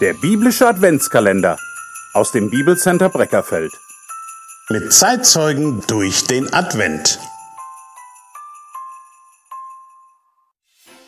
Der 0.00 0.14
biblische 0.14 0.66
Adventskalender 0.66 1.58
aus 2.14 2.32
dem 2.32 2.48
Bibelcenter 2.48 3.10
Breckerfeld. 3.10 3.70
Mit 4.70 4.94
Zeitzeugen 4.94 5.82
durch 5.88 6.24
den 6.24 6.50
Advent. 6.54 7.18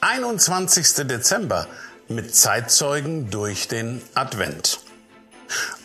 21. 0.03 1.07
Dezember 1.07 1.69
mit 2.09 2.35
Zeitzeugen 2.35 3.31
durch 3.31 3.67
den 3.67 4.03
Advent. 4.13 4.81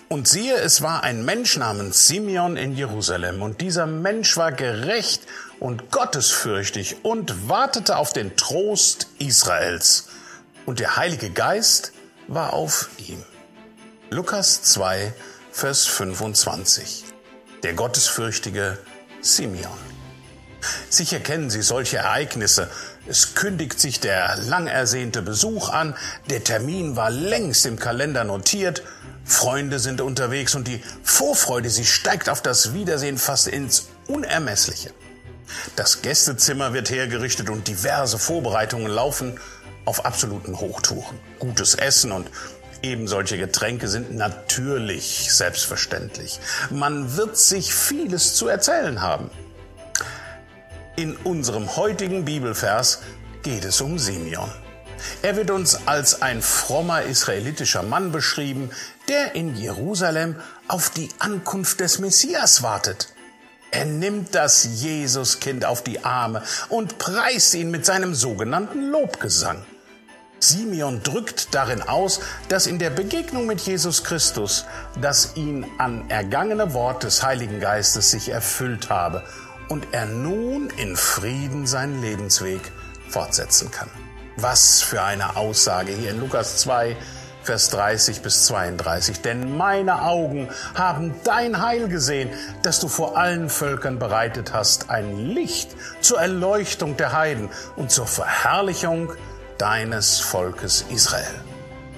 Und 0.09 0.27
siehe, 0.27 0.55
es 0.55 0.81
war 0.81 1.05
ein 1.05 1.23
Mensch 1.23 1.55
namens 1.55 2.09
Simeon 2.09 2.57
in 2.57 2.75
Jerusalem, 2.75 3.41
und 3.41 3.61
dieser 3.61 3.87
Mensch 3.87 4.35
war 4.35 4.51
gerecht 4.51 5.21
und 5.61 5.91
gottesfürchtig 5.91 6.97
und 7.03 7.47
wartete 7.47 7.95
auf 7.95 8.11
den 8.11 8.35
Trost 8.35 9.07
Israels. 9.17 10.09
Und 10.65 10.81
der 10.81 10.97
Heilige 10.97 11.29
Geist 11.29 11.93
war 12.27 12.53
auf 12.53 12.89
ihm. 12.97 13.23
Lukas 14.09 14.61
2, 14.61 15.13
Vers 15.51 15.85
25. 15.85 17.05
Der 17.63 17.73
gottesfürchtige 17.73 18.77
Simeon. 19.21 19.77
Sicher 20.89 21.19
kennen 21.19 21.49
Sie 21.49 21.61
solche 21.61 21.97
Ereignisse. 21.97 22.69
Es 23.07 23.35
kündigt 23.35 23.79
sich 23.79 23.99
der 23.99 24.35
lang 24.37 24.67
ersehnte 24.67 25.21
Besuch 25.21 25.69
an, 25.69 25.95
der 26.29 26.43
Termin 26.43 26.95
war 26.95 27.09
längst 27.09 27.65
im 27.65 27.79
Kalender 27.79 28.23
notiert, 28.23 28.83
Freunde 29.23 29.79
sind 29.79 30.01
unterwegs 30.01 30.55
und 30.55 30.67
die 30.67 30.81
Vorfreude, 31.03 31.69
sie 31.69 31.85
steigt 31.85 32.29
auf 32.29 32.41
das 32.41 32.73
Wiedersehen 32.73 33.17
fast 33.17 33.47
ins 33.47 33.89
Unermessliche. 34.07 34.91
Das 35.75 36.01
Gästezimmer 36.01 36.73
wird 36.73 36.89
hergerichtet 36.89 37.49
und 37.49 37.67
diverse 37.67 38.19
Vorbereitungen 38.19 38.87
laufen 38.87 39.39
auf 39.87 40.05
absoluten 40.05 40.59
Hochtouren. 40.59 41.17
Gutes 41.39 41.73
Essen 41.73 42.11
und 42.11 42.29
eben 42.81 43.07
solche 43.07 43.37
Getränke 43.37 43.87
sind 43.87 44.13
natürlich 44.13 45.33
selbstverständlich. 45.33 46.39
Man 46.69 47.15
wird 47.15 47.37
sich 47.37 47.73
vieles 47.73 48.35
zu 48.35 48.47
erzählen 48.47 49.01
haben. 49.01 49.31
In 50.97 51.15
unserem 51.15 51.75
heutigen 51.77 52.25
Bibelvers 52.25 52.99
geht 53.43 53.63
es 53.63 53.79
um 53.79 53.97
Simeon. 53.97 54.51
Er 55.21 55.35
wird 55.37 55.51
uns 55.51 55.79
als 55.87 56.21
ein 56.21 56.41
frommer 56.41 57.03
israelitischer 57.03 57.83
Mann 57.83 58.11
beschrieben, 58.11 58.71
der 59.07 59.35
in 59.35 59.55
Jerusalem 59.55 60.35
auf 60.67 60.89
die 60.89 61.09
Ankunft 61.19 61.79
des 61.79 61.99
Messias 61.99 62.61
wartet. 62.61 63.13
Er 63.71 63.85
nimmt 63.85 64.33
das 64.33 64.81
Jesuskind 64.81 65.65
auf 65.65 65.83
die 65.83 66.03
Arme 66.03 66.41
und 66.69 66.97
preist 66.97 67.53
ihn 67.53 67.69
mit 67.69 67.85
seinem 67.85 68.15
sogenannten 68.15 68.89
Lobgesang. 68.89 69.65
Simeon 70.39 71.01
drückt 71.03 71.53
darin 71.55 71.81
aus, 71.81 72.19
dass 72.47 72.67
in 72.67 72.79
der 72.79 72.89
Begegnung 72.89 73.47
mit 73.47 73.61
Jesus 73.61 74.03
Christus 74.03 74.65
das 75.01 75.35
ihn 75.35 75.65
an 75.77 76.09
ergangene 76.09 76.73
Wort 76.73 77.03
des 77.03 77.23
Heiligen 77.23 77.59
Geistes 77.59 78.11
sich 78.11 78.29
erfüllt 78.29 78.89
habe 78.89 79.23
und 79.69 79.87
er 79.91 80.05
nun 80.05 80.69
in 80.77 80.95
Frieden 80.95 81.65
seinen 81.65 82.01
Lebensweg 82.01 82.61
fortsetzen 83.09 83.71
kann. 83.71 83.89
Was 84.37 84.81
für 84.81 85.01
eine 85.01 85.35
Aussage 85.35 85.91
hier 85.91 86.11
in 86.11 86.19
Lukas 86.19 86.57
2, 86.57 86.95
Vers 87.41 87.69
30 87.69 88.21
bis 88.21 88.45
32. 88.45 89.21
Denn 89.21 89.55
meine 89.55 90.03
Augen 90.03 90.49
haben 90.75 91.15
dein 91.23 91.61
Heil 91.61 91.87
gesehen, 91.87 92.29
das 92.61 92.81
du 92.81 92.89
vor 92.89 93.17
allen 93.17 93.49
Völkern 93.49 93.99
bereitet 93.99 94.53
hast, 94.53 94.89
ein 94.89 95.17
Licht 95.17 95.69
zur 96.01 96.19
Erleuchtung 96.19 96.97
der 96.97 97.13
Heiden 97.13 97.49
und 97.77 97.89
zur 97.89 98.05
Verherrlichung 98.05 99.13
deines 99.57 100.19
Volkes 100.19 100.85
Israel. 100.89 101.41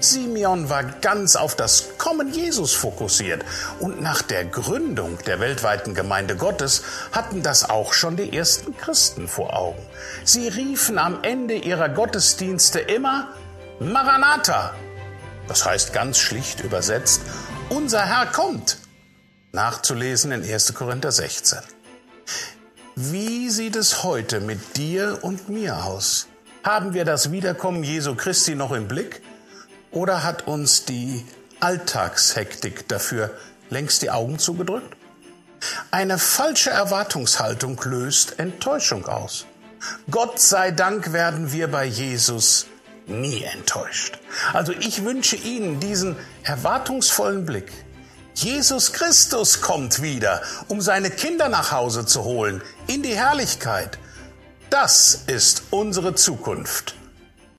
Simeon 0.00 0.70
war 0.70 0.82
ganz 0.82 1.36
auf 1.36 1.54
das 1.54 1.98
Kommen 1.98 2.32
Jesus 2.32 2.72
fokussiert 2.72 3.44
und 3.80 4.00
nach 4.00 4.22
der 4.22 4.44
Gründung 4.44 5.18
der 5.26 5.40
weltweiten 5.40 5.94
Gemeinde 5.94 6.36
Gottes 6.36 6.82
hatten 7.12 7.42
das 7.42 7.68
auch 7.68 7.92
schon 7.92 8.16
die 8.16 8.34
ersten 8.34 8.76
Christen 8.76 9.28
vor 9.28 9.54
Augen. 9.54 9.82
Sie 10.24 10.48
riefen 10.48 10.98
am 10.98 11.22
Ende 11.22 11.54
ihrer 11.54 11.90
Gottesdienste 11.90 12.80
immer 12.80 13.28
Maranatha, 13.78 14.74
das 15.48 15.64
heißt 15.66 15.92
ganz 15.92 16.18
schlicht 16.18 16.60
übersetzt, 16.60 17.20
unser 17.68 18.04
Herr 18.06 18.26
kommt. 18.26 18.78
Nachzulesen 19.52 20.32
in 20.32 20.44
1. 20.44 20.74
Korinther 20.74 21.12
16. 21.12 21.58
Wie 22.94 23.50
sieht 23.50 23.76
es 23.76 24.02
heute 24.02 24.40
mit 24.40 24.76
dir 24.76 25.18
und 25.22 25.48
mir 25.48 25.84
aus? 25.84 26.28
Haben 26.62 26.92
wir 26.92 27.06
das 27.06 27.32
Wiederkommen 27.32 27.82
Jesu 27.82 28.14
Christi 28.14 28.54
noch 28.54 28.72
im 28.72 28.86
Blick? 28.86 29.22
Oder 29.92 30.22
hat 30.22 30.46
uns 30.46 30.84
die 30.84 31.24
Alltagshektik 31.58 32.86
dafür 32.86 33.30
längst 33.70 34.02
die 34.02 34.10
Augen 34.10 34.38
zugedrückt? 34.38 34.94
Eine 35.90 36.18
falsche 36.18 36.68
Erwartungshaltung 36.68 37.80
löst 37.84 38.38
Enttäuschung 38.38 39.06
aus. 39.06 39.46
Gott 40.10 40.38
sei 40.38 40.70
Dank 40.70 41.14
werden 41.14 41.50
wir 41.52 41.70
bei 41.70 41.86
Jesus 41.86 42.66
nie 43.06 43.42
enttäuscht. 43.42 44.18
Also 44.52 44.72
ich 44.72 45.02
wünsche 45.04 45.36
Ihnen 45.36 45.80
diesen 45.80 46.14
erwartungsvollen 46.42 47.46
Blick. 47.46 47.72
Jesus 48.34 48.92
Christus 48.92 49.62
kommt 49.62 50.02
wieder, 50.02 50.42
um 50.68 50.82
seine 50.82 51.10
Kinder 51.10 51.48
nach 51.48 51.72
Hause 51.72 52.04
zu 52.04 52.24
holen, 52.24 52.60
in 52.86 53.02
die 53.02 53.16
Herrlichkeit. 53.16 53.98
Das 54.70 55.24
ist 55.26 55.64
unsere 55.70 56.14
Zukunft. 56.14 56.94